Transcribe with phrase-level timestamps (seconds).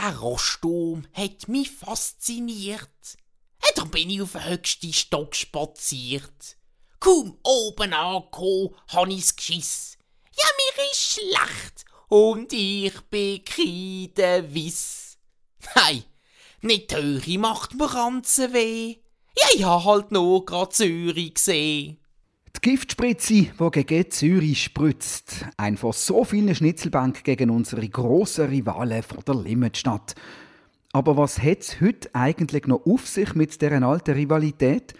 [0.00, 2.88] der Roststurm hat mich fasziniert.
[3.76, 6.56] Da bin ich auf den höchsten Stock spaziert.
[6.98, 9.96] Kaum oben angekommen, han ich's geschiss.
[10.36, 15.18] Ja, mir ist schlecht und ich bin keine Wiss.
[15.74, 16.04] Nein,
[16.62, 18.96] nicht Zürich macht mir ganze weh.
[19.38, 22.00] Ja, ich hab halt nur grad Zürich gesehen.
[22.62, 25.46] Die Giftspritze, die gegen Zürich spritzt.
[25.56, 30.14] Ein von so vielen Schnitzelbank gegen unsere grossen Rivalen von der Limmatstadt.
[30.92, 34.92] Aber was hat es heute eigentlich noch auf sich mit deren alten Rivalität?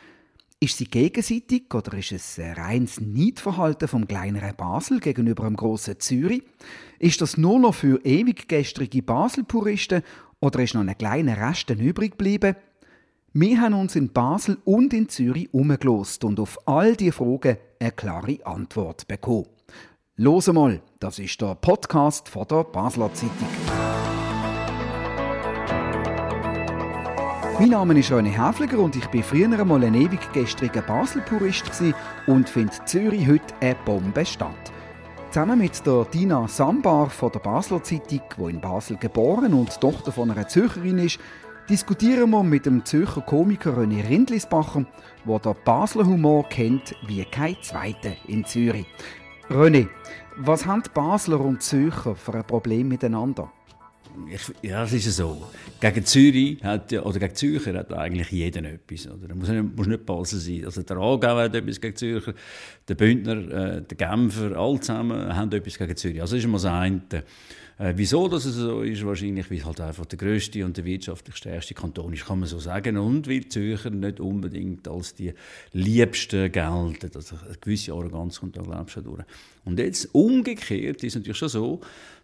[0.59, 6.01] Ist sie gegenseitig oder ist es ein reines Neidverhalten vom kleineren Basel gegenüber dem grossen
[6.01, 6.45] Zürich?
[6.99, 10.03] Ist das nur noch für ewig gestrige Basel-Puristen
[10.41, 12.57] oder ist noch ein kleiner Rest übrig geblieben?
[13.33, 17.93] Wir haben uns in Basel und in Zürich umgelost und auf all diese Fragen eine
[17.93, 19.47] klare Antwort bekommen.
[20.17, 23.47] Los mal, das ist der Podcast von der Basler Zeitung.
[27.61, 31.71] Mein Name ist René Häfliger und ich bin früher einmal ein ewig gestriger Basel-Purist
[32.27, 34.73] und finde Zürich heute eine Bombestadt.
[35.31, 40.11] Zusammen mit der Dina Sambar von der Basler Zeitung, die in Basel geboren und Tochter
[40.11, 41.21] von einer Zürcherin ist,
[41.71, 44.85] diskutieren wir mit dem Zürcher Komiker René Rindlisbacher,
[45.25, 48.87] der den Basler Humor kennt wie kein zweiter in Zürich.
[49.49, 49.87] René,
[50.37, 53.53] was haben Basler und Zürcher für ein Problem miteinander?
[54.33, 55.51] Ich, ja, es ist so.
[55.81, 59.07] Gegen Zürich hat, oder gegen Zürcher hat eigentlich jeder etwas.
[59.07, 59.29] Oder?
[59.29, 60.65] Da muss nicht, muss nicht Basel sein.
[60.65, 62.35] Also der Aargau hat etwas gegen Zürcher,
[62.89, 66.21] der Bündner, äh, der Genfer, alle zusammen haben etwas gegen Zürich.
[66.21, 67.25] Also das ist mal das eine.
[67.81, 71.73] Äh, wieso das so ist, wahrscheinlich, weil halt einfach der grösste und der wirtschaftlich stärkste
[71.73, 72.99] Kanton ist, kann man so sagen.
[72.99, 75.33] Und weil Zürcher nicht unbedingt als die
[75.73, 77.11] Liebsten gelten.
[77.15, 79.23] Also eine gewisse Arroganz kommt da, glaube ich, schon durch.
[79.65, 81.81] Und jetzt umgekehrt ist es natürlich schon so,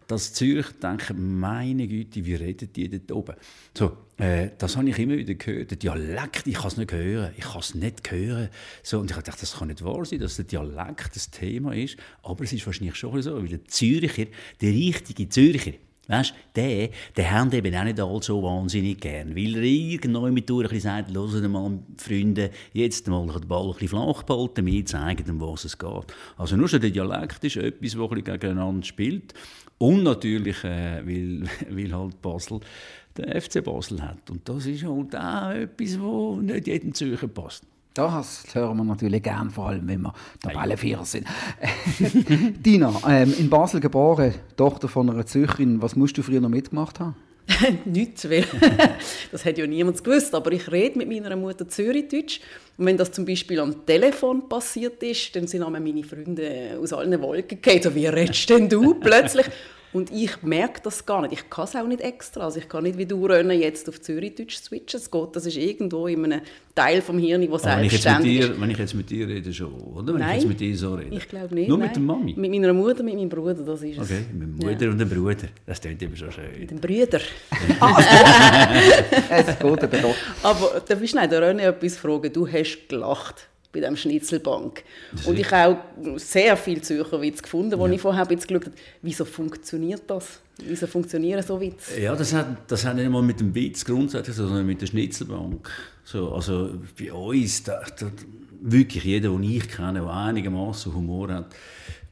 [0.07, 3.35] dass Zürich denken, meine Güte, wie reden die dort oben?
[3.77, 5.71] So, äh, das habe ich immer wieder gehört.
[5.71, 7.31] Der Dialekt, ich kann es nicht hören.
[7.37, 8.49] Ich kann es nicht hören.
[8.83, 11.97] So, und ich dachte, das kann nicht wahr sein, dass der Dialekt das Thema ist.
[12.23, 14.25] Aber es ist wahrscheinlich schon so, weil der Züricher,
[14.61, 15.73] der richtige Züricher,
[16.09, 19.35] Weißt du, der, der haben eben auch nicht alle so wahnsinnig gern.
[19.35, 23.89] Weil er irgendwann mit durch sagt, hören mal, Freunde, jetzt mal den Ball ein bisschen
[23.89, 26.13] flach behalten, wir zeigen dem, was es geht.
[26.37, 29.33] Also nur schon der Dialekt ist etwas, das ein bisschen gegeneinander spielt.
[29.77, 32.59] Und natürlich, äh, weil, weil halt Basel
[33.17, 34.29] den FC Basel hat.
[34.29, 37.63] Und das ist halt auch etwas, das nicht jedem Zürcher passt.
[37.93, 41.25] Das hören wir natürlich gern, vor allem wenn wir Tabellenvierer sind.
[42.63, 45.81] Dina, ähm, in Basel geboren, Tochter von einer Zürcherin.
[45.81, 47.15] Was musst du früher noch mitgemacht haben?
[47.85, 48.45] Nichts, weil
[49.31, 50.33] das hat ja niemand gewusst.
[50.35, 52.39] Aber ich rede mit meiner Mutter Zürichdeutsch.
[52.77, 57.21] Und wenn das zum Beispiel am Telefon passiert ist, dann sind meine Freunde aus allen
[57.21, 57.81] Wolken gefallen.
[57.81, 59.47] So, wie redest denn du plötzlich?
[59.97, 61.33] Und ich merke das gar nicht.
[61.33, 62.41] Ich kann es auch nicht extra.
[62.41, 64.99] Also ich kann nicht wie du rennen, jetzt auf Zürichdeutsch switchen.
[64.99, 66.41] Es geht, das ist irgendwo in einem
[66.75, 68.61] Teil vom Hirn, wo selbstständig ist.
[68.61, 70.13] Wenn ich jetzt mit dir rede, schon, oder?
[70.13, 71.15] Wenn nein, ich jetzt mit dir so rede?
[71.15, 71.67] ich glaube nicht.
[71.67, 71.87] Nur nein.
[71.87, 72.35] mit der Mami?
[72.37, 74.03] Mit meiner Mutter, mit meinem Bruder, das ist es.
[74.03, 74.91] Okay, mit der Mutter ja.
[74.91, 75.47] und dem Bruder.
[75.65, 76.59] Das klingt immer so schön.
[76.59, 77.19] Mit dem Brüder.
[79.31, 80.15] es geht aber doch.
[80.43, 82.31] Aber darf ich schnell der René etwas fragen?
[82.31, 84.83] Du hast gelacht bei diesem Schnitzelbank.
[85.25, 87.93] Und ich habe auch sehr viele Zürcher Witze gefunden, wo ja.
[87.93, 90.39] ich vorher jetzt geschaut habe, wieso funktioniert das?
[90.65, 92.01] Wieso funktionieren so Witze?
[92.01, 95.69] Ja, das hat, das hat nicht mal mit dem Witz grundsätzlich, sondern mit der Schnitzelbank.
[96.03, 98.11] So, also bei uns, da, da,
[98.61, 101.55] wirklich jeder, den ich kenne, der einigermaßen Humor hat,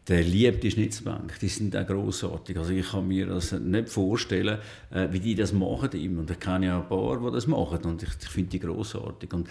[0.08, 1.40] der liebt die Schnitzelbank.
[1.40, 2.58] Die sind auch grossartig.
[2.58, 4.60] Also ich kann mir das nicht vorstellen,
[4.92, 5.90] äh, wie die das machen.
[5.90, 7.80] Und ich kenne ja ein paar, die das machen.
[7.86, 9.34] Und ich, ich finde die grossartig.
[9.34, 9.50] Und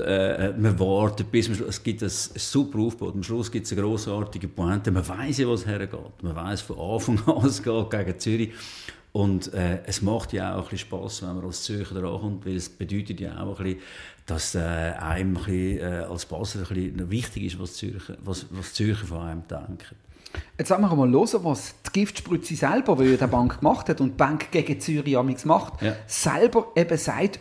[0.00, 3.10] äh, man wartet bis man, es gibt ein, ein super Aufbau.
[3.10, 4.90] Am Schluss gibt es eine grossartige Pointe.
[4.90, 6.22] Man weiß ja, was hergeht.
[6.22, 8.52] Man weiß von Anfang an, es geht gegen Zürich.
[9.12, 12.56] Und äh, es macht ja auch ein bisschen Spass, wenn man als Zürcher drankommt, weil
[12.56, 13.80] es bedeutet ja auch ein bisschen,
[14.26, 18.46] dass äh, einem ein bisschen, äh, als Basler ein bisschen wichtig ist, was Zürcher, was,
[18.50, 19.94] was Zürcher von einem denken.
[20.58, 24.10] Jetzt sagen wir mal hören, was die Giftspritze selber, die die Bank gemacht hat und
[24.10, 25.94] die Bank gegen Zürich macht, ja.
[26.08, 27.38] selber eben sagt,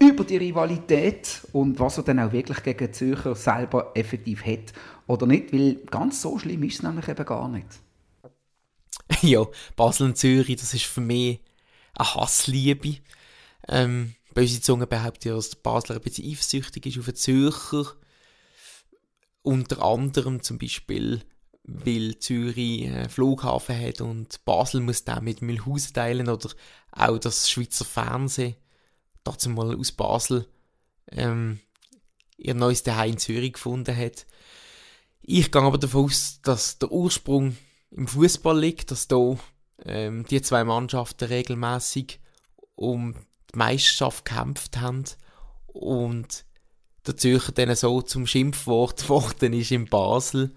[0.00, 4.72] über die Rivalität und was er dann auch wirklich gegen Zürcher selber effektiv hat
[5.06, 7.66] oder nicht, weil ganz so schlimm ist es nämlich eben gar nicht.
[9.22, 11.40] Ja, Basel und Zürich, das ist für mich
[11.94, 12.98] eine Hassliebe.
[13.66, 17.94] Ähm, böse Zunge behauptet ja, dass der Basler ein bisschen eifersüchtig ist auf den Zürcher.
[19.42, 21.22] Unter anderem zum Beispiel,
[21.64, 26.50] weil Zürich einen Flughafen hat und Basel muss den mit Mühlhausen teilen oder
[26.92, 28.56] auch das Schweizer Fernsehen
[29.32, 30.46] dazu mal aus Basel
[31.10, 31.60] ähm,
[32.36, 34.26] ihr neues Zuhause in Zürich gefunden hat.
[35.22, 37.56] Ich gehe aber davon aus, dass der Ursprung
[37.90, 39.36] im Fußball liegt, dass da
[39.84, 42.20] ähm, die zwei Mannschaften regelmäßig
[42.74, 43.14] um
[43.52, 45.04] die Meisterschaft gekämpft haben
[45.66, 46.44] und
[47.06, 50.54] der Zürcher dann so zum Schimpfwort geworden ist in Basel.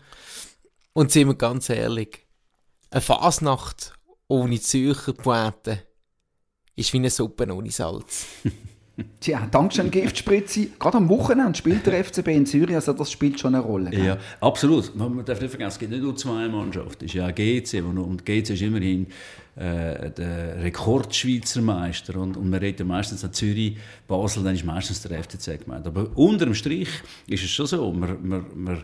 [0.93, 2.25] Und sind wir ganz ehrlich,
[2.89, 3.93] eine Fasnacht
[4.27, 5.85] ohne Zürcher Pointe
[6.81, 8.25] ist wie eine Suppe ohne Salz.
[9.19, 10.67] Tja, Dankeschön Giftspritze.
[10.79, 13.95] Gerade am Wochenende spielt der FCB in Zürich, also das spielt schon eine Rolle.
[13.95, 14.95] Ja, absolut.
[14.95, 17.05] Man darf nicht vergessen, es gibt nicht nur zwei Mannschaften.
[17.05, 19.07] Es ist ja GC und GC ist immerhin
[19.55, 23.77] äh, der Rekordschweizer Meister und, und man redet ja meistens an Zürich,
[24.07, 25.85] Basel, dann ist meistens der FCZ gemeint.
[25.85, 26.89] Aber unterm Strich
[27.27, 28.83] ist es schon so, man, man, man,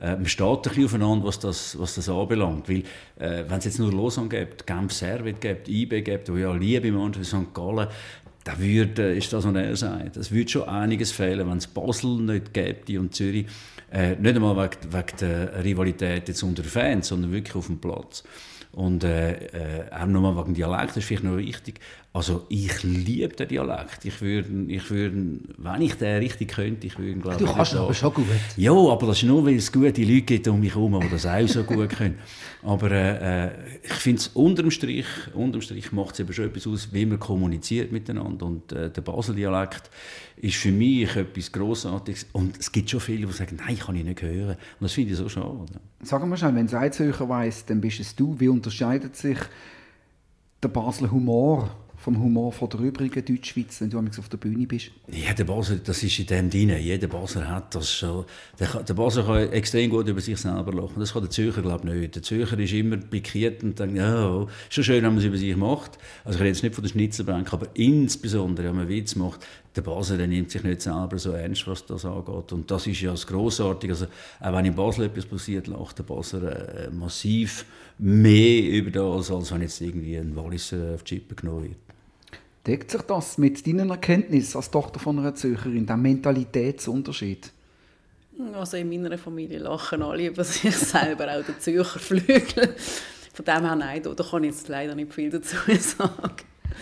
[0.00, 2.68] äh, man steht ein bisschen aufeinander, was das, was das anbelangt.
[2.68, 2.82] Weil,
[3.18, 6.90] äh, wenn es jetzt nur Lausanne gibt, Genf Servet gibt, IB gibt, wo ja liebe
[6.90, 7.54] Mannschaft St.
[7.54, 7.88] Gallen,
[8.48, 12.18] da würde, ist das, was er sagt, es würde schon einiges fehlen, wenn es Basel
[12.18, 13.46] nicht gäbe und Zürich.
[13.92, 18.24] Äh, nicht einmal wegen, wegen der Rivalität jetzt unter Fans, sondern wirklich auf dem Platz.
[18.72, 21.80] Und äh, äh, auch nochmal wegen Dialekt, das ist vielleicht noch wichtig.
[22.18, 24.04] Also ich liebe den Dialekt.
[24.04, 27.94] Ich würde, ich würde, wenn ich den richtig könnte, ich würde glaube Du kannst aber
[27.94, 28.26] schon gut.
[28.56, 31.26] Ja, aber das ist nur, weil es gute Leute gibt um mich herum, die das
[31.26, 32.18] auch so gut können.
[32.64, 33.50] Aber äh, äh
[33.84, 37.20] ich finde es unterm Strich, unterm Strich macht es eben schon etwas aus, wie man
[37.20, 38.46] kommuniziert miteinander.
[38.46, 39.88] Und äh, der Basel-Dialekt
[40.38, 42.26] ist für mich etwas Grossartiges.
[42.32, 44.56] Und es gibt schon viele, die sagen, nein, kann ich nicht hören.
[44.56, 45.66] Und das finde ich so schade.
[46.02, 48.34] Sag mal schnell, wenn es ein Zürcher weiss, dann bist es du.
[48.40, 49.38] Wie unterscheidet sich
[50.60, 54.90] der Basler Humor vom Humor von der übrigen Deutschschweiz, wenn du auf der Bühne bist?
[55.10, 56.70] Ja, der Basler, das ist in dem drin.
[56.78, 58.24] Jeder Basler hat das schon.
[58.58, 61.00] Der, der Basler kann extrem gut über sich selber lachen.
[61.00, 62.14] Das kann der Zürcher, glaube ich, nicht.
[62.14, 65.24] Der Zürcher ist immer pikiert und denkt, ja, oh, ist schon schön, wenn man es
[65.24, 65.98] über sich macht.
[66.24, 69.82] Also ich rede jetzt nicht von der Schnitzelbank, aber insbesondere, wenn man Witz macht, der
[69.82, 72.52] Basel der nimmt sich nicht selber so ernst, was das angeht.
[72.52, 73.92] Und das ist ja das Grossartige.
[73.92, 74.06] Also,
[74.40, 77.64] auch wenn in Basel etwas passiert, lacht der Basel äh, massiv
[77.98, 81.76] mehr über das, als wenn jetzt irgendwie ein Walliser auf die Chippe genommen wird.
[82.66, 87.50] Deckt sich das mit deinen Erkenntnissen als Tochter von einer Zürcherin, der Mentalitätsunterschied?
[88.52, 92.74] Also in meiner Familie lachen alle über sich selber, auch der Zürcher Flügel.
[93.32, 96.36] Von dem her nein, da kann ich jetzt leider nicht viel dazu sagen.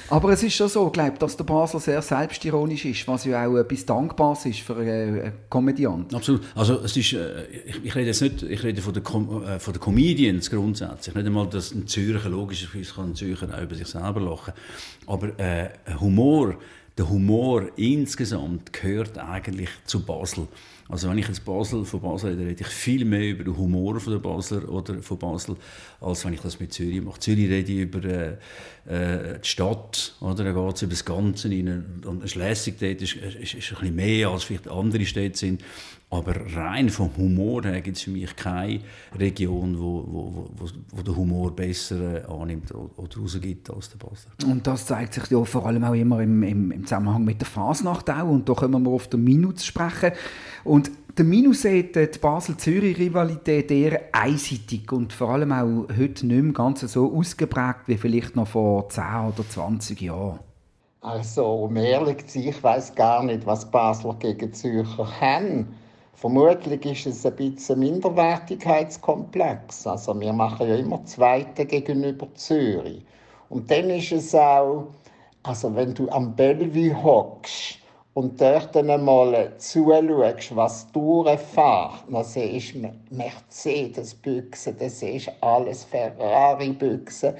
[0.08, 3.56] Aber es ist schon so, glaube dass der Basel sehr selbstironisch ist, was ja auch
[3.56, 6.14] etwas Dankbares ist für einen Komödiant.
[6.14, 6.42] Absolut.
[6.54, 9.72] Also es ist, äh, ich, ich, rede jetzt nicht, ich rede von den, äh, von
[9.72, 11.14] den Comedians grundsätzlich.
[11.14, 14.52] Nicht einmal, dass ein Zürcher, logischerweise kann ein Zürcher auch über sich selber lachen.
[15.06, 16.56] Aber äh, Humor,
[16.96, 20.48] der Humor insgesamt gehört eigentlich zu Basel.
[20.88, 23.98] Also wenn ich jetzt Basel von Basel rede, rede ich viel mehr über den Humor
[23.98, 25.56] von der Basler oder von Basel,
[26.00, 27.18] als wenn ich das mit Zürich mache.
[27.18, 28.36] Zürich rede ich über äh,
[28.86, 30.44] äh die Stadt, oder?
[30.44, 32.02] da geht es über das Ganze rein.
[32.06, 35.62] Und Schleswig dort ist, ist, ist ein bisschen mehr, als vielleicht andere Städte sind.
[36.08, 38.80] Aber rein vom Humor her gibt es für mich keine
[39.18, 44.30] Region, wo, wo, wo, wo der Humor besser äh, annimmt oder rausgibt als der Basler.
[44.44, 47.48] Und das zeigt sich ja vor allem auch immer im, im, im Zusammenhang mit der
[47.48, 48.28] Fasnacht auch.
[48.28, 50.12] Und da können wir auf den Minus sprechen.
[50.62, 56.52] Und der Minus sieht die Basel-Zürich-Rivalität eher einseitig und vor allem auch heute nicht mehr
[56.52, 59.02] ganz so ausgeprägt wie vielleicht noch vor 10
[59.34, 60.38] oder 20 Jahren.
[61.00, 65.68] Also, um ehrlich zu sein, ich weiß gar nicht, was Basler gegen Zürcher haben.
[66.26, 69.86] Vermutlich ist es ein bisschen Minderwertigkeitskomplex.
[69.86, 73.06] Also wir machen ja immer Zweite gegenüber Zürich.
[73.48, 74.88] Und dann ist es auch,
[75.44, 77.78] also wenn du am Bellevue hockst
[78.14, 87.36] und dort einmal zuschaust, was durchfährt, dann siehst du Mercedes-Büchse, dann siehst du alles Ferrari-Büchse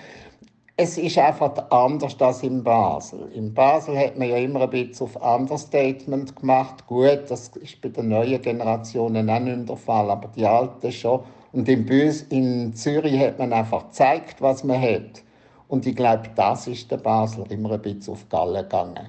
[0.78, 3.30] es ist einfach anders als in Basel.
[3.32, 6.86] In Basel hat man ja immer ein bisschen auf Understatement gemacht.
[6.86, 11.20] Gut, das ist bei den neuen Generationen auch nicht der Fall, aber die alten schon.
[11.52, 15.22] Und in, Büs in Zürich hat man einfach gezeigt, was man hat.
[15.68, 19.08] Und ich glaube, das ist der Basler immer ein bisschen auf Galle gegangen.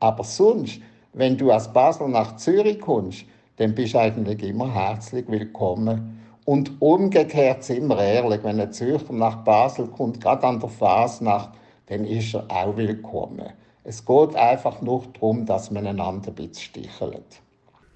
[0.00, 0.78] Aber sonst,
[1.14, 3.24] wenn du als Basler nach Zürich kommst,
[3.56, 9.12] dann bist du eigentlich immer herzlich willkommen und umgekehrt sind wir ehrlich, wenn ein Zürcher
[9.12, 11.50] nach Basel kommt, gerade an der Fasnacht,
[11.88, 13.50] dann ist er auch willkommen.
[13.84, 17.42] Es geht einfach nur darum, dass man einander ein bisschen stichelt.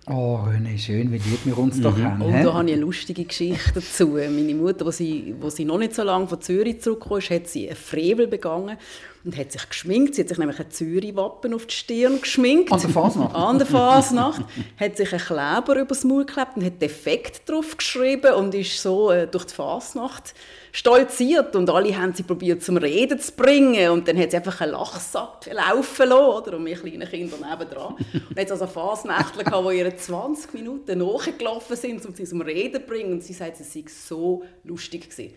[0.07, 1.83] Oh, René, schön, wie lieb wir uns mhm.
[1.83, 2.21] doch haben.
[2.21, 4.09] Und da habe ich eine lustige Geschichte dazu.
[4.09, 7.69] Meine Mutter, als sie, als sie noch nicht so lange von Zürich zurückkam, hat sie
[7.69, 8.77] einen Frevel begangen
[9.25, 10.15] und hat sich geschminkt.
[10.15, 12.73] Sie hat sich nämlich ein Zürich-Wappen auf die Stirn geschminkt.
[12.73, 13.35] An der Fasnacht?
[13.35, 14.43] An der Fasnacht.
[14.79, 19.11] hat sich einen Kleber übers Maul geklebt und hat «Defekt» drauf geschrieben und ist so
[19.11, 20.35] äh, durch die Fasnacht
[20.73, 21.55] stolziert.
[21.55, 23.91] Und alle haben sie probiert zum Reden zu bringen.
[23.91, 26.57] Und dann hat sie einfach einen Lachsack laufen lassen, oder?
[26.57, 27.95] Und wir kleinen Kinder nebendran.
[27.95, 32.81] Und jetzt also Fasnächtler gehabt, die ihre 20 Minuten nachgelaufen sind, um sie zum Reden
[32.81, 33.13] zu bringen.
[33.13, 35.35] Und sie sagt, es sei so lustig gewesen.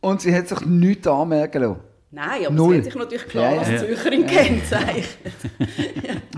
[0.00, 1.80] Und sie hat sich nichts anmerken lassen?
[2.10, 2.76] Nein, aber Null.
[2.76, 3.78] es hat sich natürlich klar ja, als ja.
[3.78, 4.26] Zürcherin ja.
[4.28, 5.06] kennzeichnet.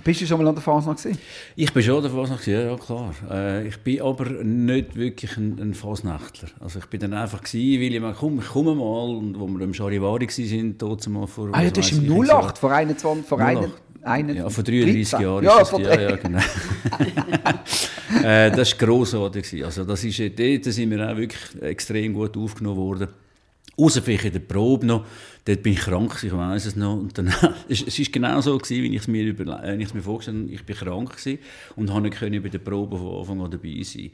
[0.02, 1.20] Bist du schon mal an der Fasnacht gewesen?
[1.54, 3.14] Ich bin schon an der Fasnacht, ja, ja klar.
[3.30, 6.48] Äh, ich bin aber nicht wirklich ein, ein Fasnachtler.
[6.58, 9.46] Also ich bin dann einfach gewesen, weil ich mal, komm, ich komme mal, und wo
[9.46, 11.50] wir im Charivari waren, dort mal vor...
[11.52, 13.70] Ah ja, das ist im 08, vor 21, vor 08.
[14.02, 16.38] Einen ja, vor 33 Jahren ja, ist es, ja, ja, genau.
[18.24, 19.62] äh, das war grossartig.
[19.62, 23.08] Also das ist, dort sind wir auch wirklich extrem gut aufgenommen worden.
[23.76, 25.06] Außer vielleicht in der Probe noch.
[25.44, 26.94] Dort bin ich krank, ich weiß es noch.
[26.94, 27.28] Und dann,
[27.68, 30.52] es war genau so, gewesen, wie ich es mir, äh, mir vorgestellt habe.
[30.52, 31.16] Ich bin krank
[31.76, 34.10] und konnte nicht bei der Probe von Anfang an dabei sein.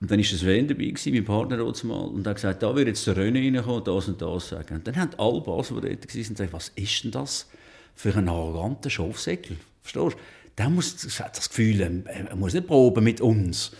[0.00, 3.06] Und dann war Sven dabei, gewesen, mein Partner mal, und hat gesagt, da wird jetzt
[3.06, 4.74] der René reinkommen, das und das sagen.
[4.74, 7.48] Und dann haben alle Basel, die dort waren, gesagt, was ist denn das
[7.94, 9.56] für einen arroganten Schafsäckel?
[9.82, 10.18] Verstehst du?
[10.58, 13.72] Der muss, das Gefühl, er muss nicht proben mit uns.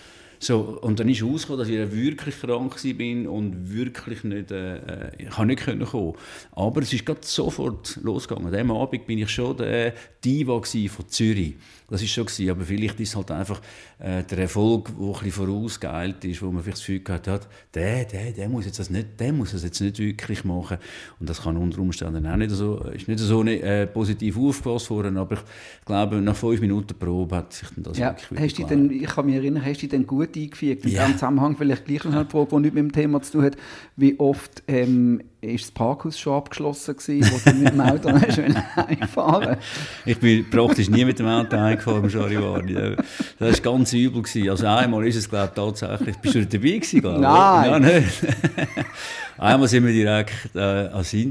[0.44, 5.10] So, und dann ist rausgekommen, dass ich wirklich krank war und wirklich nicht, äh, äh
[5.16, 6.14] ich kann nicht kommen.
[6.52, 8.48] Aber es ist gerade sofort losgegangen.
[8.48, 11.54] An diesem Abend bin ich schon der Diva von Zürich.
[11.88, 13.60] Das ist schon gewesen, aber vielleicht ist halt einfach
[13.98, 17.48] äh, der Erfolg, der ein bisschen vorausgeeilt ist, wo man vielleicht das Gefühl gehabt hat,
[17.74, 20.78] der, der, der muss jetzt das nicht, der muss das jetzt nicht wirklich machen.
[21.20, 25.18] Und das kann unter Umständen auch nicht so, ist nicht so äh, positiv aufgefasst worden,
[25.18, 28.90] aber ich glaube, nach fünf Minuten Probe hat sich das ja, wirklich hast du denn,
[28.90, 30.84] Ich kann mich erinnern, hast du denn gut eingefügt?
[30.84, 31.02] In ja.
[31.02, 33.56] diesem Zusammenhang vielleicht gleich noch eine Frage, die nicht mit dem Thema zu tun hat.
[33.96, 38.08] Wie oft ähm, ist das Parkhaus schon abgeschlossen gewesen, wo du mit dem Auto
[38.88, 39.56] einfahren
[40.04, 42.96] Ich bin praktisch nie mit dem Auto eingefahren im Charivari.
[43.38, 44.22] Das war ganz übel.
[44.22, 44.50] Gewesen.
[44.50, 46.16] Also einmal ist es, glaube ich, tatsächlich...
[46.18, 47.22] Bist du dabei gewesen, glaube ich?
[47.22, 47.70] Nein!
[47.70, 48.22] Ja, nicht.
[49.36, 51.28] Einmal sind wir direkt, äh, als, äh,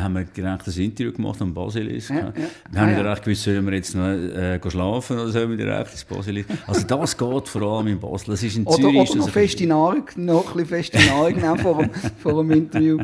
[0.00, 2.10] haben wir direkt ein Interview gemacht am Basilisk.
[2.10, 2.32] Ja, ja.
[2.70, 5.92] Wir haben ah, direkt gewusst, sollen wir jetzt noch äh, schlafen oder sollen wir direkt
[5.92, 6.48] ins Basilisk.
[6.66, 8.32] Also das geht vor allem in Basel.
[8.32, 9.10] Das ist in Zürich...
[9.10, 12.98] Oder noch feste Nahrung, noch ein bisschen feste Nahrung vor, dem, vor dem Interview.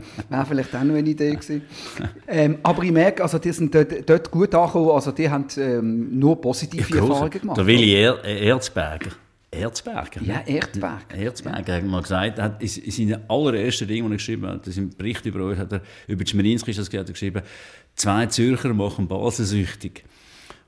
[0.50, 1.62] Vielleicht auch noch eine Idee gewesen.
[2.26, 6.18] Ähm, aber ich merke, also die sind dort, dort gut angekommen, also die haben ähm,
[6.18, 7.56] nur positive ja, Erfahrungen gemacht.
[7.56, 9.10] Der Willi er Erzberger.
[9.50, 10.22] Erzberger.
[10.22, 11.14] Ja, Erzberger.
[11.14, 14.90] Erzberger hat mal gesagt, hat, in seinen allerersten Ding, die er geschrieben hat, das im
[14.90, 17.42] Bericht über euch, hat er, über Schmerinski das geschrieben,
[17.96, 20.04] zwei Zürcher machen Basel süchtig.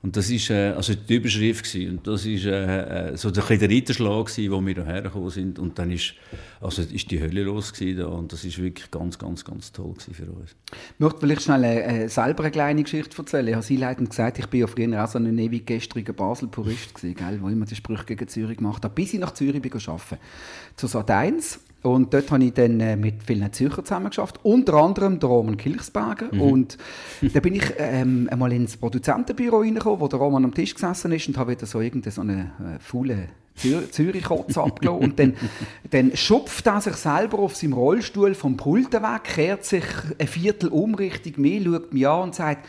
[0.02, 1.98] Und das war äh, also die Überschrift gewesen.
[1.98, 5.60] und das war äh, äh, so der, der Reiterschlag gewesen, wo wir hierher gekommen sind
[5.60, 6.14] und dann ist,
[6.60, 9.94] also ist die Hölle los gewesen da und das ist wirklich ganz, ganz, ganz toll
[9.96, 10.56] für uns.
[10.72, 13.46] Ich möchte vielleicht schnell äh, selber eine kleine Geschichte erzählen.
[13.46, 16.96] Ich habe Sie leitend gesagt, ich bin ja früher auch so ein ewig gestriger Basel-Purist
[16.96, 19.72] gewesen, gell, wo immer die Sprüche gegen Zürich gemacht habe, bis ich nach Zürich bin
[19.72, 20.18] arbeiten.
[20.74, 25.18] Zu Sat 1 und dort habe ich dann äh, mit vielen Zürcher zusammengearbeitet, unter anderem
[25.18, 26.32] der Roman Kilchsberger.
[26.32, 26.40] Mhm.
[26.40, 26.78] Und
[27.20, 31.26] da bin ich ähm, einmal ins Produzentenbüro reingekommen, wo der Roman am Tisch gesessen ist
[31.28, 35.02] und habe wieder so irgendeine so eine äh, faule Zürich-Kotz abgelassen.
[35.02, 35.34] Und dann,
[35.90, 39.84] dann schupft er sich selber auf seinem Rollstuhl vom Pult weg, kehrt sich
[40.18, 42.66] ein Viertel um Richtung mir, schaut mich an und sagt,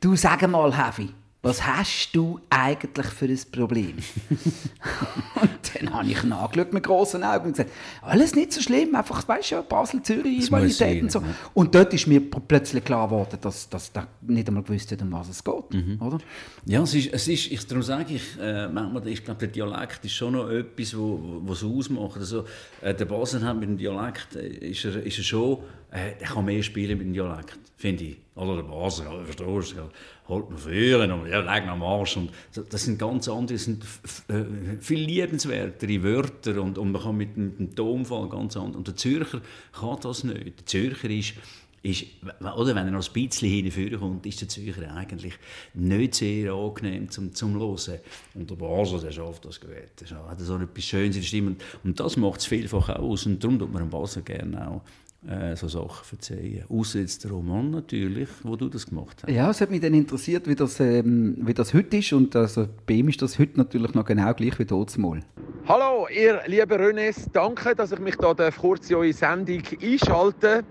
[0.00, 1.10] du sag mal, Heavy,
[1.48, 3.94] was hast du eigentlich für ein Problem?
[5.40, 7.70] und dann habe ich nachgeschaut mit großen Augen und gesagt,
[8.02, 11.22] alles nicht so schlimm, einfach, weißt du, Basel, Zürich, Rivalität und so.
[11.54, 15.10] Und dort ist mir plötzlich klar geworden, dass, dass der nicht einmal gewusst hat, um
[15.10, 15.98] was es geht, mhm.
[16.02, 16.18] oder?
[16.66, 20.04] Ja, es ist, es ist ich, darum sage ich, äh, manchmal, ich glaube, der Dialekt
[20.04, 22.18] ist schon noch etwas, wo, wo, ausmacht.
[22.18, 22.44] Also,
[22.82, 25.58] äh, der Basel hat mit dem Dialekt, äh, ist er, ist er schon,
[25.90, 28.16] äh, er kann mehr spielen mit dem Dialekt, finde ich.
[28.34, 29.90] Oder der Basel, ja, verstehst du,
[30.28, 32.16] holt man führen und ja, leg am Arsch.
[32.16, 33.84] Und das sind ganz andere, das sind
[34.28, 34.44] äh,
[34.80, 38.76] viel liebenswertere Wörter und, und man kann mit, mit dem Tonfall ganz anders.
[38.76, 39.40] Und der Zürcher
[39.72, 40.58] kann das nicht.
[40.58, 41.34] Der Zürcher ist,
[41.82, 42.04] ist
[42.40, 45.34] oder wenn er noch ein bisschen hinführen kommt, ist der Zürcher eigentlich
[45.74, 47.98] nicht sehr angenehm zum, zum Hören.
[48.34, 49.70] Und der Basel, der schafft das gut.
[49.70, 51.56] Der hat so etwas Schönes in der Stimme.
[51.82, 53.24] Und das macht es vielfach aus.
[53.24, 54.82] Und darum tut man den Basel gerne auch
[55.26, 56.64] äh, so Sachen verzeihen.
[56.68, 59.32] Außer jetzt der Roman natürlich, wo du das gemacht hast.
[59.32, 62.12] Ja, es hat mich dann interessiert, wie das, ähm, wie das heute ist.
[62.12, 65.20] Und also, bei ihm ist das heute natürlich noch genau gleich wie dort mal.
[65.66, 67.28] Hallo, ihr lieben Renés.
[67.32, 70.64] Danke, dass ich mich da kurz in eure Sendung einschalte.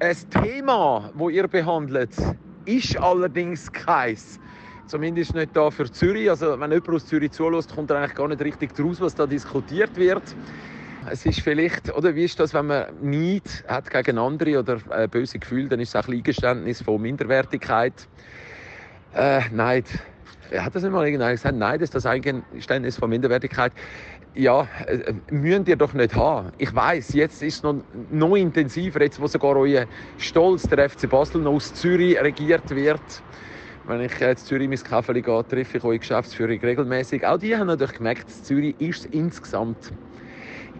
[0.00, 2.10] Ein Thema, das ihr behandelt,
[2.64, 4.40] ist allerdings keins.
[4.86, 6.28] Zumindest nicht da für Zürich.
[6.28, 9.26] Also, wenn jemand aus Zürich zulässt, kommt er eigentlich gar nicht richtig draus, was da
[9.26, 10.22] diskutiert wird.
[11.10, 15.08] Es ist vielleicht, oder wie ist das, wenn man Neid hat gegen andere oder äh,
[15.08, 17.92] böse Gefühle, dann ist es auch ein Eingeständnis von Minderwertigkeit.
[19.14, 19.86] Äh, Neid.
[20.56, 21.56] Hat das nicht mal irgendeiner gesagt?
[21.56, 23.72] Nein, das ist das Eingeständnis von Minderwertigkeit.
[24.34, 26.52] Ja, äh, müsst ihr doch nicht haben.
[26.58, 27.76] Ich weiß, jetzt ist es noch,
[28.10, 29.86] noch intensiver, jetzt wo sogar euer
[30.18, 33.00] Stolz, der FC Basel, noch aus Zürich regiert wird.
[33.86, 37.26] Wenn ich jetzt Zürich mein Kaffee gehe, treffe ich eure Geschäftsführung regelmäßig.
[37.26, 39.92] Auch die haben natürlich gemerkt, Zürich ist insgesamt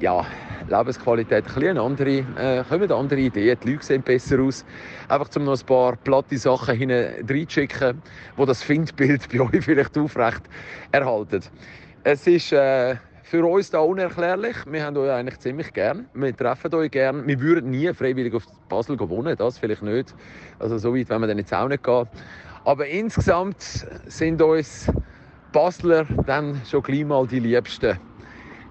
[0.00, 0.26] ja,
[0.68, 4.64] Lebensqualität ein bisschen andere, äh, kommen andere Ideen, die Leute sehen besser aus.
[5.08, 8.02] Einfach um noch ein paar platte Sachen hinein reinzuschicken,
[8.38, 10.42] die das Findbild bei euch vielleicht aufrecht
[10.92, 11.42] erhalten.
[12.02, 14.56] Es ist äh, für uns da unerklärlich.
[14.66, 16.06] Wir haben euch eigentlich ziemlich gern.
[16.14, 17.26] Wir treffen euch gern.
[17.26, 20.14] Wir würden nie freiwillig auf Basel wohnen, das vielleicht nicht.
[20.58, 22.06] Also so weit wenn wir dann jetzt auch nicht gehen.
[22.64, 24.90] Aber insgesamt sind uns
[25.52, 27.98] Basler dann schon gleich mal die Liebsten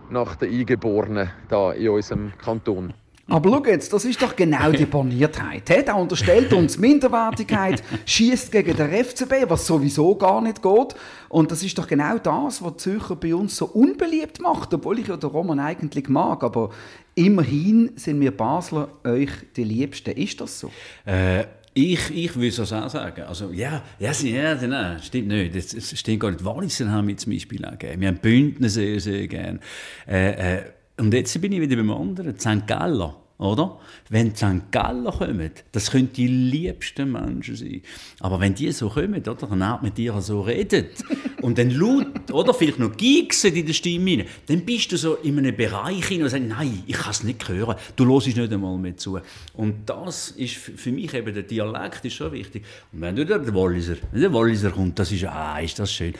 [0.09, 2.93] nach den Eingeborenen da in unserem Kanton.
[3.27, 5.69] Aber schau jetzt, das ist doch genau die Borniertheit.
[5.69, 10.95] Er unterstellt uns Minderwertigkeit, schießt gegen den FCB, was sowieso gar nicht geht.
[11.29, 14.99] Und das ist doch genau das, was die Zürcher bei uns so unbeliebt macht, obwohl
[14.99, 16.43] ich ja den Roman eigentlich mag.
[16.43, 16.71] Aber
[17.15, 20.11] immerhin sind wir Basler euch die Liebsten.
[20.11, 20.69] Ist das so?
[21.05, 23.23] Äh, ich, ich würde es auch sagen.
[23.23, 25.55] Also, ja, ja, ja, nein, stimmt nicht.
[25.55, 26.45] Das, das stimmt gar nicht.
[26.45, 27.99] Walliser haben wir zum Beispiel auch gerne.
[27.99, 29.59] Wir haben Bündner sehr, sehr gerne.
[30.07, 30.63] Äh, äh,
[30.99, 32.67] und jetzt bin ich wieder beim anderen, St.
[32.67, 33.22] Galler.
[33.43, 33.77] Oder?
[34.09, 34.71] Wenn St.
[34.71, 37.81] Galler kommen, das können die liebsten Menschen sein.
[38.21, 41.03] Aber wenn die so kommen, oder, dann mit dir so redet
[41.41, 45.15] und dann laut, oder vielleicht noch giegsen in der Stimme rein, dann bist du so
[45.15, 48.39] in einem Bereich hin und sagst, nein, ich kann es nicht hören, du hörst nicht
[48.39, 49.19] einmal mehr zu.
[49.53, 52.63] Und das ist für mich eben, der Dialekt ist schon wichtig.
[52.93, 56.13] Und wenn du der Walliser, wenn der Walliser kommt, das ist, ah, ist das schön.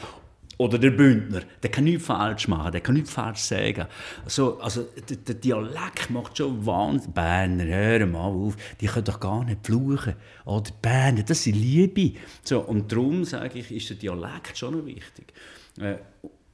[0.58, 3.88] Oder der Bündner, der kann nichts falsch machen, der kann nichts falsch sagen.
[4.24, 7.12] Also, also der, der Dialekt macht schon Wahnsinn.
[7.12, 10.14] Berner, hör mal auf, die können doch gar nicht fluchen.
[10.46, 12.14] Oder Berner, das sind Liebe.
[12.44, 15.34] So, und darum, sage ich, ist der Dialekt schon noch wichtig.
[15.80, 15.96] Äh,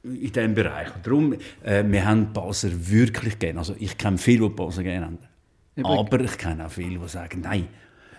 [0.02, 0.94] in diesem Bereich.
[0.94, 3.58] Und darum, äh, wir haben Basel wirklich gerne.
[3.58, 5.18] Also ich kenne viele, die Basel gerne haben.
[5.82, 7.68] Aber ich kenne auch viele, die sagen, nein,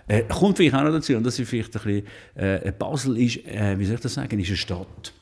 [0.06, 3.44] äh, kommt vielleicht auch noch dazu, und das ist vielleicht ein bisschen, äh, Basel ist,
[3.46, 5.12] äh, wie soll ich das sagen, ist eine Stadt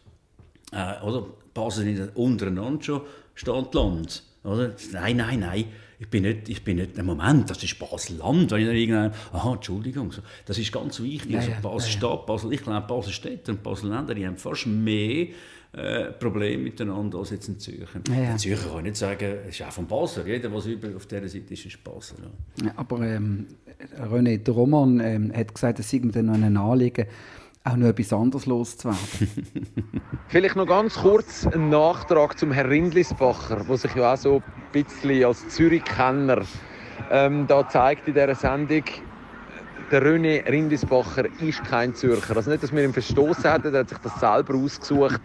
[0.72, 1.26] äh, oder?
[1.52, 3.02] Basel nicht untereinander schon
[3.34, 4.22] steht Land.
[4.44, 4.74] Oder?
[4.92, 5.64] Nein, nein, nein.
[5.98, 8.50] Ich bin nicht, ich bin nicht, Moment, das ist Basel-Land.
[8.50, 10.14] Wenn ich dann irgendwann, aha, Entschuldigung,
[10.46, 11.32] das ist ganz wichtig.
[11.32, 15.26] Ja, also Basel-Stadt, Basel, ich glaube, Basel-Städte und Basel-Länder, die haben fast mehr
[15.72, 17.88] äh, Probleme miteinander als jetzt in Zürich.
[18.08, 18.30] Ja, ja.
[18.32, 20.26] In Zürich kann ich nicht sagen, es ist auch von Basel.
[20.26, 22.16] Jeder, was über auf dieser Seite ist, ist Basel.
[22.64, 22.72] Ja.
[22.76, 23.46] aber ähm,
[23.98, 27.06] René, der Roman ähm, hat gesagt, es sei mir dann noch ein Anliegen,
[27.64, 28.98] auch noch etwas anderes loszuwerden.
[30.28, 34.84] Vielleicht noch ganz kurz ein Nachtrag zum Herrn Rindlisbacher, der sich ja auch so ein
[34.84, 36.42] bisschen als Zürich-Kenner
[37.10, 38.84] ähm, da zeigt in dieser Sendung.
[39.90, 42.36] Der René Rindlisbacher ist kein Zürcher.
[42.36, 45.20] Also nicht, dass wir ihn verstoßen hätten, er hat sich das selber ausgesucht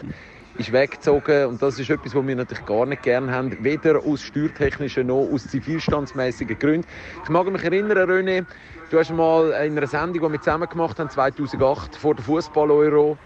[0.58, 4.22] ist weggezogen und das ist etwas, was wir natürlich gar nicht gerne haben, weder aus
[4.22, 6.88] steuertechnischen noch aus zivilstandsmäßigen Gründen.
[7.24, 8.46] Ich mag mich erinnern, René,
[8.90, 13.18] du hast mal in einer Sendung, die wir zusammen gemacht haben, 2008 vor der Fußball-Euro,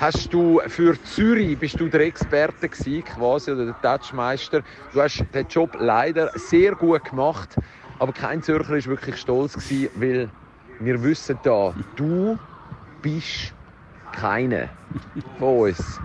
[0.00, 4.62] hast du für Zürich bist du der Experte gewesen, quasi oder der Touchmeister.
[4.92, 7.56] Du hast den Job leider sehr gut gemacht,
[8.00, 10.30] aber kein Zürcher ist wirklich stolz gewesen, weil
[10.80, 12.38] wir wissen da, du
[13.00, 13.54] bist
[14.10, 14.70] keiner
[15.38, 16.00] von uns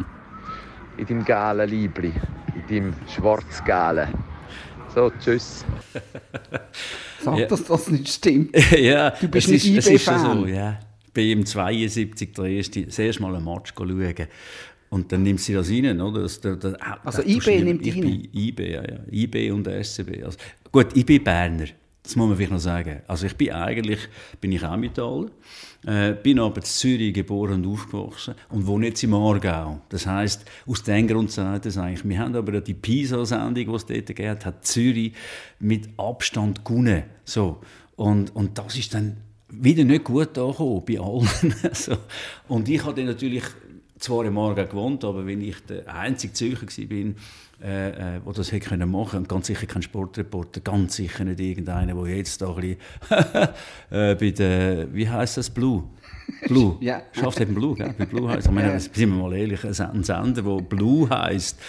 [0.98, 2.12] in deinem gelben Liebli,
[2.56, 4.14] in deinem schwarz-gelben.
[4.94, 5.66] So, tschüss.
[7.22, 7.46] Sag, ja.
[7.46, 8.56] dass das nicht stimmt.
[8.78, 10.80] ja, du bist nicht ist, IB fan so, ja.
[11.06, 14.28] Ich bin im 72 der erste, das erste Mal ein Match schauen.
[14.90, 16.22] Und dann nimmt sie das rein, oder?
[16.22, 18.28] Das, der, der, also IB nimmt rein?
[18.34, 19.00] IB, ja, ja.
[19.12, 20.24] IB und SCB.
[20.24, 20.38] Also,
[20.72, 21.66] gut, ich bin Berner.
[22.08, 23.02] Das muss man vielleicht noch sagen.
[23.06, 24.00] Also ich bin eigentlich
[24.40, 25.28] bin ich Emmentaler,
[25.86, 29.82] äh, bin aber in Zürich geboren und aufgewachsen und wohne jetzt im Aargau.
[29.90, 33.86] Das heißt, aus dem Grund sagt es eigentlich, wir haben aber die PISA-Sendung, die es
[33.86, 35.12] dort gegeben hat, Zürich
[35.60, 37.04] mit Abstand gewonnen.
[37.26, 37.60] So.
[37.98, 39.18] Und, und das ist dann
[39.50, 41.28] wieder nicht gut angekommen bei allen.
[41.74, 41.98] so.
[42.48, 43.44] Und ich habe natürlich
[44.00, 47.14] zwar im Aargau gewohnt, aber wenn ich der einzige Zürcher war,
[47.64, 51.40] äh, äh, wo das hätte können machen und ganz sicher kein Sportreporter, ganz sicher nicht
[51.40, 52.78] irgendeiner, der jetzt da ein bisschen
[53.90, 55.84] äh, bei der, wie heißt das, Blue?
[56.48, 56.78] Blue.
[56.82, 57.02] ja.
[57.12, 57.94] Schafft eben Blue, gell?
[57.98, 58.48] Bei Blue heisst.
[58.48, 58.80] Ich meine, ja.
[58.80, 61.60] sind wir mal ehrlich, ein Sender, der Blue heisst,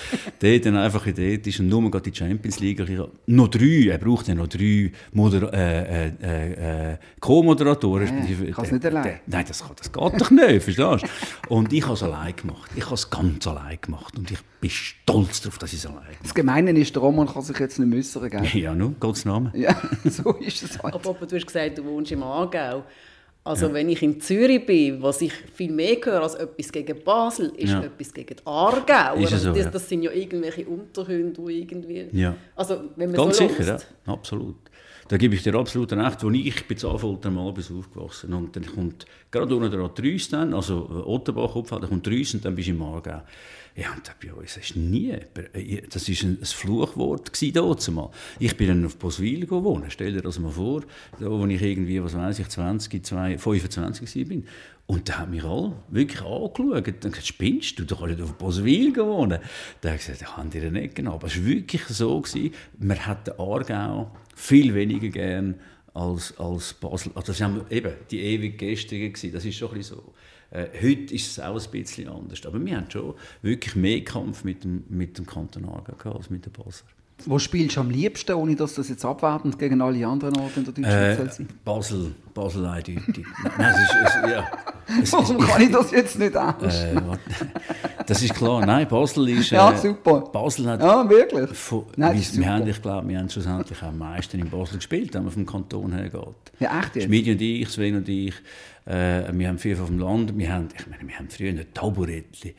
[0.40, 2.84] der dann einfach dort ist und nur die Champions League.
[3.26, 8.06] Noch drei, er braucht ja noch drei Moder äh, äh, äh, Co-Moderatoren.
[8.06, 9.20] Ja, kann es nicht allein.
[9.26, 11.54] Nein, das, das geht doch nicht, verstehst du?
[11.54, 12.70] Und ich habe es allein gemacht.
[12.76, 14.16] Ich habe es ganz allein gemacht.
[14.16, 16.24] Und ich bin stolz darauf, dass ich es allein gemacht habe.
[16.24, 18.44] Das Gemeine ist, der Roman kann sich jetzt nicht müssen, gell?
[18.54, 19.52] Ja, nur, Gottes Namen.
[19.54, 20.94] Ja, so ist es halt.
[20.94, 22.84] Aber, aber du hast gesagt, du wohnst im Aargau.
[23.48, 23.72] Also ja.
[23.72, 27.70] wenn ich in Zürich bin, was ich viel mehr höre als etwas gegen Basel, ist
[27.70, 27.82] ja.
[27.82, 29.14] etwas gegen Aargau.
[29.14, 32.08] Ist so, das, das, sind ja irgendwelche Untergründe, die irgendwie...
[32.12, 32.36] Ja.
[32.54, 34.12] Also wenn man Ganz so sicher, ja.
[34.12, 34.56] absolut.
[35.08, 38.54] Da gebe ich dir absolut recht, wo ich bin zu Affolter mal bis aufgewachsen und
[38.54, 42.54] dann kommt gerade unten der Trüss also äh, Otterbach, Opfer, dann kommt Trüss und dann
[42.54, 43.22] bist du im Aargau.
[43.78, 48.10] Ja, und bei uns ist nie, äh, das war ein Fluchwort gewesen, mal.
[48.40, 50.82] Ich bin dann auf Boswil gewohnt, stell dir das mal vor,
[51.20, 54.42] da wo ich irgendwie, was weiß ich, 20, 2, 25 war.
[54.86, 56.86] Und da haben mich alle wirklich angeschaut.
[57.04, 59.38] Dann gesagt, spinnst du, du kannst nicht auf Boswil wohnen.
[59.80, 61.16] Da habe ich gesagt, ich habe dir nicht genommen.
[61.16, 62.24] Aber es war wirklich so,
[62.78, 65.54] man hat den Aargau viel weniger gern
[65.94, 67.12] als, als Basel.
[67.14, 70.14] Also das waren eben die ewig Gestrigen, das ist schon ein so.
[70.50, 72.44] Äh, heute ist es auch ein bisschen anders.
[72.46, 76.46] Aber wir haben schon wirklich mehr Kampf mit dem, mit dem Kanton Aargau als mit
[76.46, 76.88] den Basler.
[77.26, 80.64] Wo spielst du am liebsten, ohne dass das jetzt abwertend gegen alle anderen Orte in
[80.64, 83.26] der Deutschschweiz äh, Basel, Basel eindeutig.
[83.58, 84.50] Nein, es ist, es, ja.
[85.02, 86.74] Es, Warum kann ich das jetzt nicht aus?
[86.74, 86.94] Äh,
[88.06, 88.64] das ist klar.
[88.64, 89.52] Nein, Basel ist...
[89.52, 90.20] Äh, ja, super.
[90.20, 90.80] Basel hat...
[90.80, 91.50] Ja, wirklich?
[91.50, 95.12] Von, Nein, wir, wir haben, ich glaube, wir haben schlussendlich am meisten in Basel gespielt,
[95.14, 96.22] wenn man vom Kanton her geht.
[96.60, 97.04] Ja, echt jetzt?
[97.06, 98.34] Schmidi und ich, Sven und ich.
[98.86, 100.38] Äh, wir haben viel auf dem Land.
[100.38, 102.52] Wir haben, ich meine, wir haben früher ein Taburettchen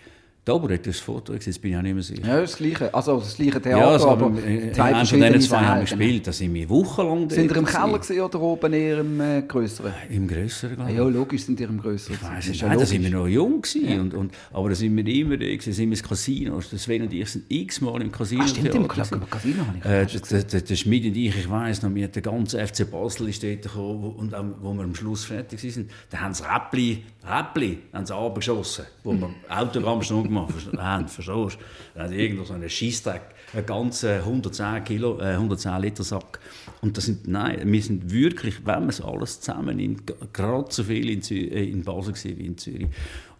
[0.50, 2.28] Oktober hat das Foto gesehen, jetzt bin ich auch nicht mehr sicher.
[2.28, 5.58] Ja, das gleiche, also das gleiche Theater, ja, also, aber äh, zwei von diesen zwei
[5.58, 9.00] haben wir gespielt, da sind wir wochenlang Sind ihr im Keller gesehen oder oben eher
[9.00, 9.94] im äh, Größeren?
[10.10, 10.98] Im Größeren, glaube ich.
[10.98, 12.16] Ja, logisch sind ihr im Größeren.
[12.16, 14.02] Ich weiss nicht, ja da sind wir noch jung gewesen, ja.
[14.02, 17.14] und, und, aber da sind wir immer da gewesen, sind wir ins Casino, Sven und
[17.14, 18.44] ich sind x-mal im Casino.
[18.44, 22.08] Ah, stimmt, im Casino habe ich äh, der, Schmid und ich, ich weiss noch, wir
[22.08, 25.90] der ganze FC Basel ist dort gekommen, und auch, wo wir am Schluss fertig waren,
[26.10, 30.38] da haben sie Räppli, Räppli, haben sie abgeschossen, wo wir Autogrammstunde gemacht
[30.78, 31.49] haben verstehst du?
[31.95, 33.21] Dann hat irgendwo so einen Scheissdreck,
[33.54, 36.39] einen ganzen 110, Kilo, äh, 110 Liter Sack.
[36.82, 40.84] Und das sind, nein, wir sind wirklich, wenn man es alles zusammen nimmt, gerade so
[40.84, 42.88] viel in, Zü äh, in Basel wie in Zürich.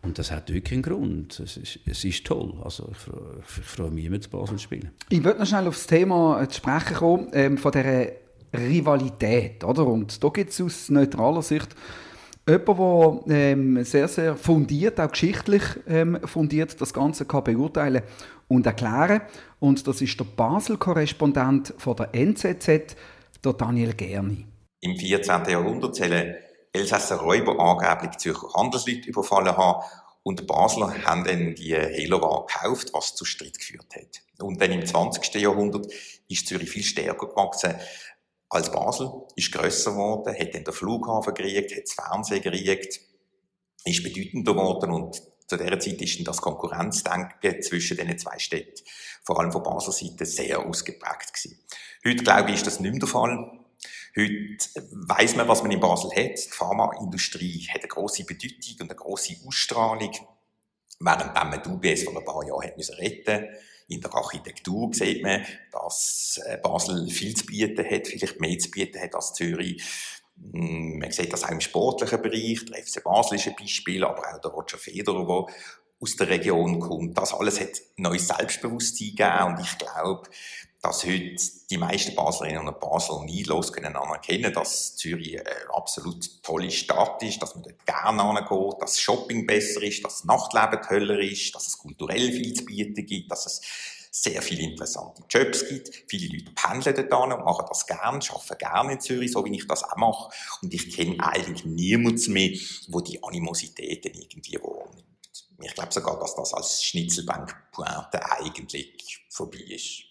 [0.02, 1.40] Und das hat wirklich einen Grund.
[1.40, 2.54] Es ist, es ist toll.
[2.64, 4.92] Also ich, freue, ich freue mich, mit Basel zu spielen.
[5.10, 8.08] Ich würde noch schnell auf das Thema äh, zu sprechen kommen, ähm, von dieser
[8.54, 9.64] Rivalität.
[9.64, 9.86] Oder?
[9.86, 11.76] Und da gibt es aus neutraler Sicht
[12.50, 18.02] Jemand, der ähm, sehr, sehr fundiert, auch geschichtlich ähm, fundiert, das Ganze kann beurteilen
[18.48, 19.22] und erklären.
[19.60, 22.96] Und das ist der Basel-Korrespondent der NZZ,
[23.46, 24.46] der Daniel Gerni.
[24.82, 25.46] Im 14.
[25.48, 26.36] Jahrhundert sollen
[26.74, 29.84] Elsässer Räuber angeblich Zürcher Handelsleute überfallen haben
[30.24, 34.22] und die Basler haben dann die Heloware gekauft, was zu Streit geführt hat.
[34.42, 35.36] Und dann im 20.
[35.36, 35.88] Jahrhundert
[36.28, 37.76] ist Zürich viel stärker gewachsen
[38.50, 43.00] als Basel, ist grösser geworden, hat dann den Flughafen gekriegt, hat das Fernsehen gekriegt,
[43.86, 48.84] ist bedeutender geworden und zu dieser Zeit ist dann das Konkurrenzdenken zwischen diesen zwei Städten,
[49.24, 51.60] vor allem von Basler Seite, sehr ausgeprägt gewesen.
[52.06, 53.60] Heute, glaube ich, ist das nicht mehr der Fall.
[54.16, 54.58] Heute
[54.92, 56.38] weiss man, was man in Basel hat.
[56.38, 60.12] Die Pharmaindustrie hat eine grosse Bedeutung und eine grosse Ausstrahlung.
[61.00, 63.48] Während man die UBS vor ein paar Jahren hat retten
[63.90, 68.70] in der Architektur sieht man, dass äh, Basel viel zu bieten hat, vielleicht mehr zu
[68.72, 69.84] bieten hat als Zürich.
[70.54, 72.66] Hm, man sieht das auch im sportlichen Bereich.
[72.66, 75.56] Der FC Basel ist ein Beispiel, aber auch der Roger Federer, der
[76.02, 77.18] aus der Region kommt.
[77.18, 80.30] Das alles hat neues Selbstbewusstsein gegeben und ich glaube,
[80.82, 81.36] dass heute
[81.70, 87.42] die meisten Baslerinnen und Basler neidlos können anerkennen, dass Zürich eine absolut tolle Stadt ist,
[87.42, 91.54] dass man dort gerne angeht, dass das Shopping besser ist, dass das Nachtleben toller ist,
[91.54, 93.62] dass es kulturell viel zu bieten gibt, dass es
[94.12, 96.04] sehr viele interessante Jobs gibt.
[96.08, 99.68] Viele Leute pendeln dort und machen das gerne, arbeiten gerne in Zürich, so wie ich
[99.68, 100.30] das auch mache.
[100.62, 105.06] Und ich kenne eigentlich niemanden mehr, wo die Animositäten irgendwie wahrnimmt.
[105.62, 110.09] Ich glaube sogar, dass das als Schnitzelbank-Pointe eigentlich vorbei ist.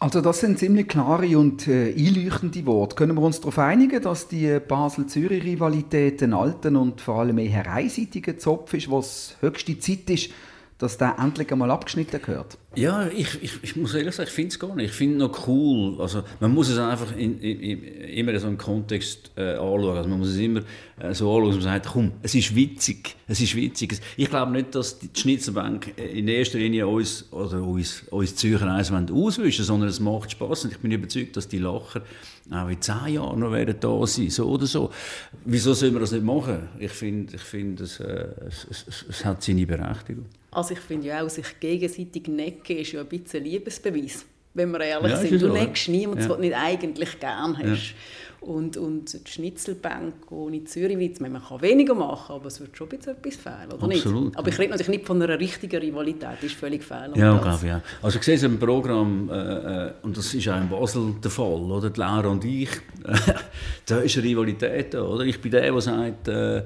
[0.00, 2.96] Also das sind ziemlich klare und äh, einleuchtende Worte.
[2.96, 8.36] Können wir uns darauf einigen, dass die Basel-Zürich-Rivalität ein alten und vor allem eher einseitiger
[8.36, 10.30] Zopf ist, was höchste Zeit ist,
[10.84, 12.58] dass der endlich einmal abgeschnitten gehört?
[12.76, 14.90] Ja, ich, ich, ich muss ehrlich sagen, ich finde es gar nicht.
[14.90, 16.00] Ich finde es noch cool.
[16.00, 19.96] Also, man muss es einfach in, in, immer in so einem Kontext äh, anschauen.
[19.96, 20.60] Also, man muss es immer
[20.98, 23.16] äh, so anschauen, dass man sagt, komm, es ist witzig.
[23.26, 23.98] Es ist witzig.
[24.16, 28.92] Ich glaube nicht, dass die Schnitzelbank in erster Linie uns, oder uns, uns Zürcher eins
[28.92, 30.64] auswischen sondern es macht Spaß.
[30.64, 32.02] Und ich bin überzeugt, dass die Lacher
[32.50, 34.90] auch in zehn Jahren noch werden da sein, so oder so.
[35.44, 36.68] Wieso sollen wir das nicht machen?
[36.78, 40.26] Ich finde, ich find, es, äh, es, es, es hat seine Berechtigung.
[40.54, 44.24] Also ich finde ja auch, sich gegenseitig necken ist ja ein bisschen Liebesbeweis.
[44.54, 46.28] Wenn wir ehrlich ja, sind, du neckst niemanden, ja.
[46.28, 47.90] den du nicht eigentlich gern hast.
[47.90, 47.94] Ja.
[48.40, 52.88] Und, und die Schnitzelbank, die in Zürich man kann weniger machen, aber es wird schon
[52.88, 54.36] ein bisschen etwas fehlen, oder Absolut, nicht?
[54.36, 57.12] Aber ich rede natürlich nicht von einer richtigen Rivalität, das ist völlig fehl.
[57.14, 57.68] Ja, glaube ich.
[57.68, 57.82] Ja.
[58.02, 61.30] Also ich sehe es im Programm, äh, äh, und das ist auch in Basel der
[61.30, 61.88] Fall, oder?
[61.88, 62.68] Die Laura und ich,
[63.86, 65.24] da ist eine Rivalität da, oder?
[65.24, 66.62] Ich bin der, der sagt, äh,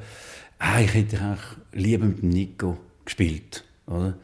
[0.59, 1.41] ah, ich hätte eigentlich
[1.75, 3.63] lieber mit Nico gespielt.
[3.89, 4.15] Oder?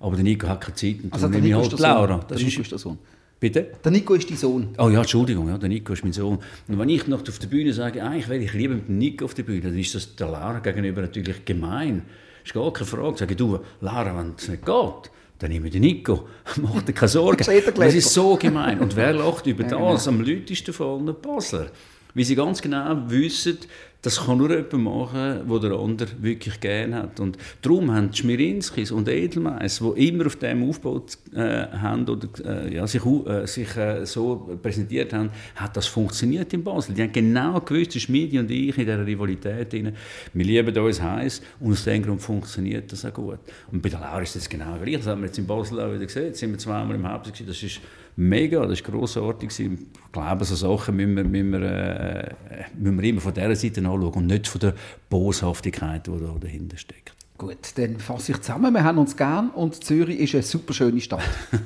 [0.00, 0.96] Aber der Nico hat keine Zeit.
[1.02, 2.20] Und also der Nico halt ist der Laura.
[2.28, 2.98] Das ist, ist der Sohn.
[3.40, 3.72] Bitte?
[3.84, 4.68] Der Nico ist dein Sohn.
[4.78, 6.38] Oh ja, Entschuldigung, ja, der Nico ist mein Sohn.
[6.68, 9.24] Und wenn ich noch auf der Bühne sage, eigentlich wäre ich lieber mit dem Nico
[9.24, 12.02] auf der Bühne, dann ist das der Lara gegenüber natürlich gemein.
[12.44, 13.18] Ist gar keine Frage.
[13.18, 16.28] Sage du, Lara, wenn es nicht geht, dann nehme ich den Nico.
[16.62, 17.44] Mach dir keine Sorgen.
[17.76, 18.78] Das ist so gemein.
[18.78, 21.70] Und wer lacht über das am lautesten von allen Basler?
[22.14, 23.58] Weil sie ganz genau wissen,
[24.04, 27.20] das kann nur jemand machen, der der andere wirklich gerne hat.
[27.20, 32.28] Und darum haben die Schmirinskis und Edelmeiss, die immer auf dem aufgebaut äh, haben oder
[32.44, 36.94] äh, ja, sich, äh, sich äh, so präsentiert haben, hat das funktioniert in Basel.
[36.94, 39.94] Die haben genau gewusst, Schmidi und ich in dieser Rivalität drin,
[40.34, 43.38] wir lieben uns heiß und aus dem Grund funktioniert das auch gut.
[43.72, 44.98] Und bei der Laura ist das genau gleich.
[44.98, 46.26] Das haben wir jetzt in Basel auch wieder gesehen.
[46.26, 47.80] Jetzt sind wir zweimal im Herbst Das ist
[48.16, 49.50] mega, das war grossartig.
[49.58, 49.70] Ich
[50.12, 52.34] glaube, so Sachen müssen wir, müssen wir, äh,
[52.78, 54.74] müssen wir immer von dieser Seite anschauen und nicht von der
[55.08, 57.14] Boshaftigkeit, die da dahinter steckt.
[57.36, 58.72] Gut, dann fasse ich zusammen.
[58.72, 61.20] Wir haben uns gern und Zürich ist eine super schöne Stadt.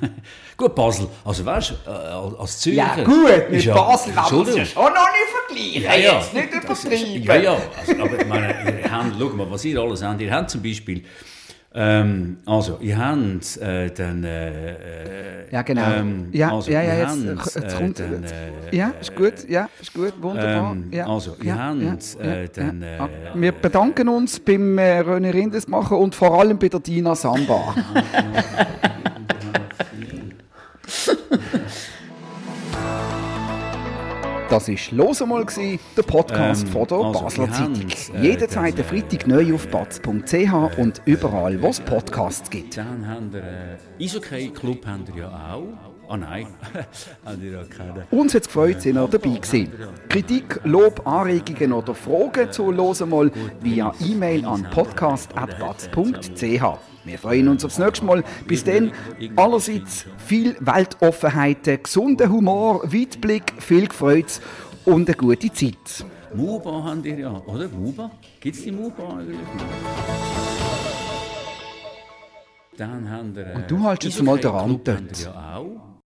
[0.56, 1.08] gut, Basel.
[1.26, 2.96] Also weißt du, äh, als Zürcher...
[2.96, 5.82] Ja gut, mit ja, Basel kann man es schon noch nicht vergleichen.
[5.82, 6.20] Ja, ja.
[6.20, 7.22] Jetzt nicht übertreiben.
[7.22, 7.58] Ja, ja.
[7.78, 10.20] Also, aber ich meine, ihr habt, schau mal, was ihr alles habt.
[10.22, 11.04] Ihr habt zum Beispiel
[11.74, 14.24] ähm, also, ihr habt äh, dann.
[14.24, 15.82] Äh, äh, ja, genau.
[15.92, 18.00] Ähm, ja, also, ja, ja, jetzt, habt, jetzt kommt.
[18.00, 18.24] Dann,
[18.72, 20.72] ja, ist gut, ja, ist gut, wunderbar.
[20.72, 22.82] Ähm, ja, also, ihr ja, habt dann.
[22.82, 23.08] Ja.
[23.34, 27.74] Wir bedanken uns beim äh, René Rindesmacher und vor allem bei der Dina Samba.
[34.50, 35.44] Das war «Los einmal»,
[35.94, 37.86] der Podcast ähm, von der also, Basler Zeitung.
[38.14, 42.78] Äh, Jeden zweiten Freitag neu auf batz.ch und überall, wo es Podcasts gibt.
[42.78, 45.64] Dann haben wir äh, Eishockey-Club ja auch.
[46.10, 46.46] Oh nein,
[47.26, 48.06] haben die ja keine.
[48.10, 49.70] Uns hat es gefreut, sind ihr dabei gewesen.
[50.08, 53.30] Kritik, Lob, Anregungen oder Fragen zu «Los einmal»
[53.60, 56.78] via E-Mail an podcast.batz.ch.
[57.08, 58.22] Wir freuen uns aufs nächste Mal.
[58.46, 58.92] Bis dann,
[59.34, 64.28] allerseits viel Weltoffenheit, gesunden Humor, Weitblick, viel Freude
[64.84, 66.04] und eine gute Zeit.
[66.34, 67.66] Muba haben die ja, oder?
[67.68, 68.10] Muba?
[68.40, 69.38] Gibt es die Muba eigentlich?
[72.76, 75.24] Dann haben wir, äh, und du hältst jetzt mal der Rand dort.
[75.24, 75.88] Ja auch.